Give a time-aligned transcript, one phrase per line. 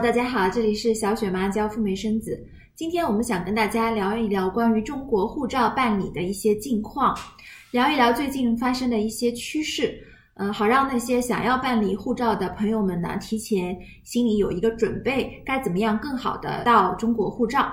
[0.00, 2.42] 大家好，这里是小雪妈教赴美生子。
[2.74, 7.14] 今天我们想跟大家聊一聊关于中国护照办理的一些近况，
[7.70, 10.02] 聊一聊最近发生的一些趋势，
[10.36, 17.70] 呃，好让那些想要办理护照的朋友们呢，提前心里有一个准备，该怎么样更好的到中国护照。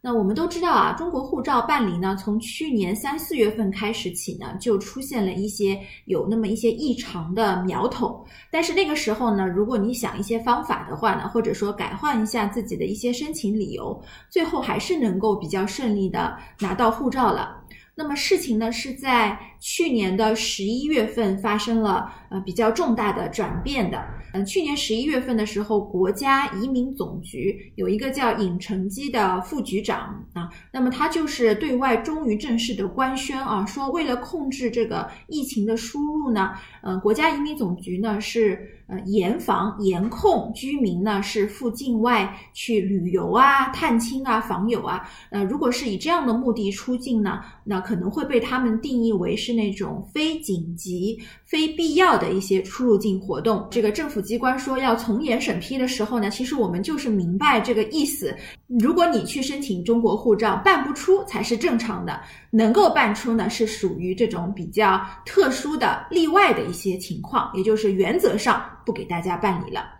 [0.00, 8.24] 那我们都知道啊，中国护照办理呢，从去年三四月份开始起呢，就出现了一些有那么一些异常的苗头。
[8.50, 17.56] 但是那个时候呢，如果你想一些方法的话呢，或者说改换一下自己的一些申请理由，最后还是能够比较顺利的拿到护照了。
[17.98, 24.00] 那么事情呢，是在去年的十一月份发生了呃比较重大的转变的。
[24.32, 38.74] 嗯，去年十一月份的时候，国家移民总局有一个叫尹成基的副局长啊，那么他就是对外终于正式的官宣啊，说为了控制这个疫情的输入呢，嗯，国家移民总局呢是。
[38.90, 45.06] 呃，严防严控居民呢是赴境外去旅游啊、探亲啊、访友啊。
[45.28, 53.66] 呃，如果是以这样的目的出境呢，那可能会被他们定义为是那种非紧急、非必要的一些出入境活动。
[53.70, 58.36] 这个政府机关说要从严审批的时候呢，其实我们就是明白这个意思。
[58.78, 68.62] 如果你去申请中国护照办不出才是正常的，能够办出呢是属于这种比较特殊的例外的一些情况，也就是原则上。
[68.84, 69.97] 不给大家办理了。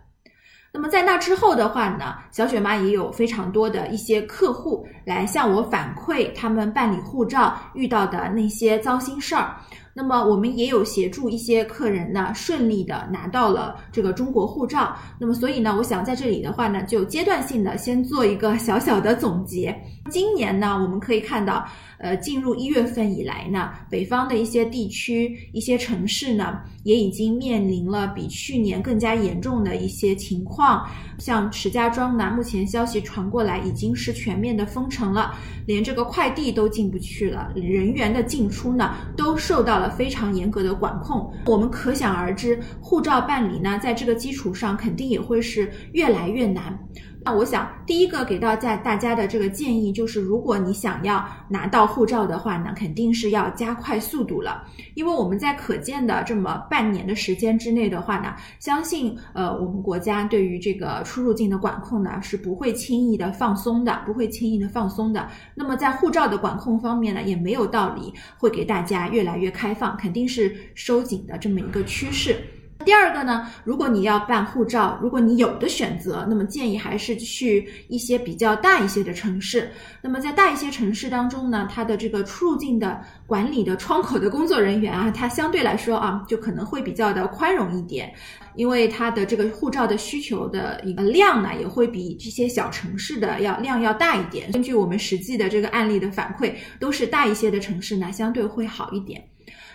[0.79, 9.57] 那么在那之后的话呢，小雪妈也有非常多的一些客户来向我反馈他们办理护照遇到的那些糟心事儿。
[9.99, 14.97] 那么我们也有协助一些客人呢，顺利的拿到了这个中国护照。
[15.19, 19.77] 那么所以呢，我想在这里的话呢，就阶段性的先做一个小小的总结。
[20.09, 21.67] 今年呢，我们可以看到，
[21.99, 30.87] 呃，进入一月份以来呢，北方的一些地区、一些城市呢，也已经面临了比去年更加严重的一些情况。
[31.19, 35.35] 像石家庄呢，目前消息传过来，已经是全面的封城了，
[35.67, 41.33] 连这个快递都进不去了，人员的进出呢，都受到了非常严格的管控。
[41.47, 46.79] 我们可想而知，护照办理呢，在这个基础上，肯定也会是越来越难。
[47.29, 54.65] 那我想，第一个给到在大家的这个建议就是，如果你想要拿到护照的话呢，肯定是要加快速度了。
[54.95, 65.29] 因为我们在可见的这么半年的时间之内的话呢，相信呃我们国家对于这个出入境的管控呢是不会轻易的放松的，不会轻易的放松的。
[65.55, 72.37] 那么在护照的管控方面呢，也没有道理会给大家越来越开放，肯定是收紧的这么一个趋势。
[72.85, 79.71] 第二个呢，如果你要办护照，如果你有的选择，那么建议还是去一些比较大一些的城市。
[80.01, 88.11] 那么在大一些城市当中呢，它的这个出入境的管理的窗口的工作人员啊，它相对来说啊，就可能会比较的宽容一点，
[88.55, 94.51] 因为它的这个护照的需求的一个量呢，也会比这些小城市的要量要大一点。
[94.53, 99.23] 根据我们实际的这个案例的反馈，都是大一些的城市呢，相对会好一点。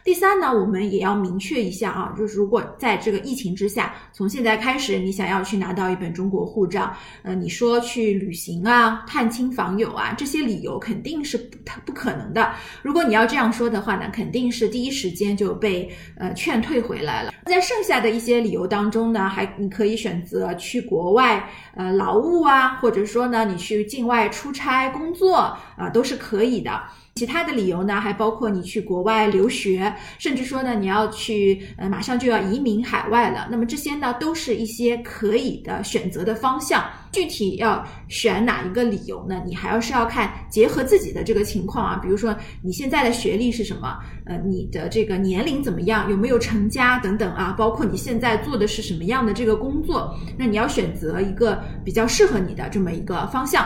[0.03, 12.51] 第三呢，我们也要明确一下啊，就是如果在这个疫情之下，从现在开始，你想要去拿到一本中国护照，呃，你说去旅行啊、探亲访友啊，这些理由肯定是不不可能的。
[12.81, 17.31] 如果你要这样说的话呢，肯定是第一时间就被呃劝退回来了。
[17.45, 25.35] 在剩下的一些理由当中呢，还你可以选择去国外呃劳务啊，或者说呢，你去境外出差工作
[25.77, 26.81] 啊，都是可以的。
[27.16, 33.47] 其他的理由呢，还包括你去国外留学，甚至说呢，你要去呃，马上就要移民海外了。
[33.51, 36.84] 那么这些呢，都是一些可以的选择的方向。
[37.12, 39.40] 具体要选哪一个理由呢？
[39.46, 43.95] 你还要是要看结合自己的这个情况啊，比如说你现在的学历是什么，
[44.25, 53.63] 呃，你的这个年龄怎么样，有没有成家等等啊，包括你现在做的是什么样的这个工作，那你要选择一个比较适合你的这么一个方向。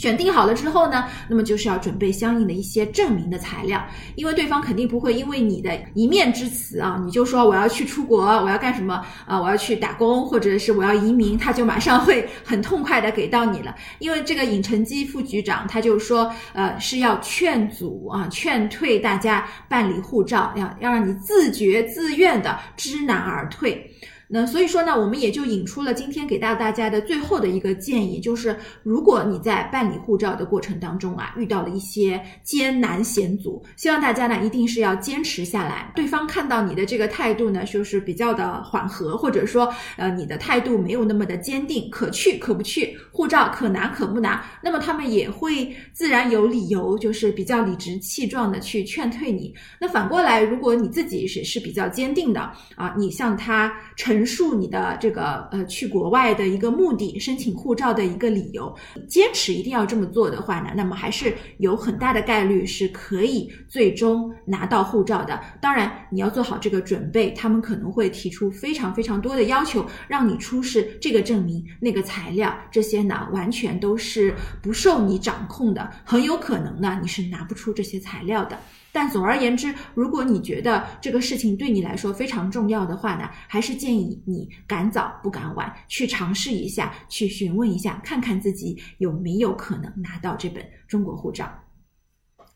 [0.00, 13.74] 选定好了之后呢，那么就是要准备相应的一些证明的材料，因为对方肯定不会因为你的一面之词啊，你就说我要去出国，我要干什么啊，我要去打工，或者是我要移民，他就马上会 很痛快的给到你了。
[13.98, 23.86] 因为这个尹成基副局长他就说，呃，是要劝阻啊，劝退大家办理护照，要要让你自觉自愿的知难而退。
[24.32, 35.90] 那所以说呢，我们也就引出了今天给到大家的最后的一个建议，就是如果你在办理护照的过程当中啊，遇到了一些艰难险阻，希望大家呢一定是要坚持下来。
[35.96, 49.52] 对方看到你的这个态度呢，就是比较的缓和，或者说呃你的态度没有那么的坚定，可去可不去，护照可拿可不拿，那么他们也会自然有理由，就是比较理直气壮的去劝退你。
[49.80, 52.40] 那反过来，如果你自己是是比较坚定的
[52.76, 58.70] 啊，你向他承陈述你的这个呃去国外的一个目的，申请护照的一个理由，
[59.08, 65.40] 坚持一定要这么做的话呢，那么还是有很大的概率是可以最终拿到护照的。
[65.58, 78.58] 当然，你要做好这个准备，他们可能会提出非常非常多的要求，让你出示这个证明、那个材料，这些呢完全都是不受你掌控的，很有可能呢你是拿不出这些材料的。
[78.92, 91.48] 但总而言之，如果你觉得这个事情对你来说非常重要的话呢，还是建议你赶早不赶晚，去尝试一下，去询问一下，看看自己有没有可能拿到这本中国护照。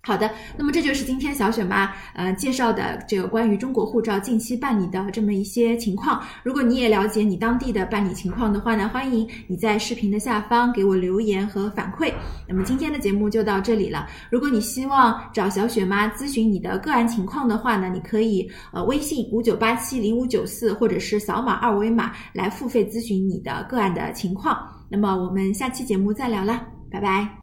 [0.07, 6.23] 好的，那么这就是今天小雪妈呃介绍的这个关于中国护照近期办理的这么一些情况。
[6.43, 12.13] 如果你也了解你当地的办理情况的话呢，欢迎你在视频的下方给我留言和反馈。
[12.47, 14.07] 那么今天的节目就到这里了。
[14.31, 24.69] 如果你希望找小雪妈咨询你的个案情况的话呢，你可以呃微信五九八七零五九四，或者是扫码二维码来付费咨询你的个案的情况。
[24.91, 27.27] 那么我们下期节目再聊了，拜拜。